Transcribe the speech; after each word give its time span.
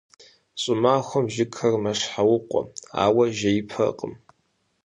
ЩӀымахуэм 0.61 1.25
жыгхэр 1.33 1.75
«мэщхьэукъуэ», 1.83 2.61
ауэ 3.03 3.25
жеипэркъым. 3.37 4.13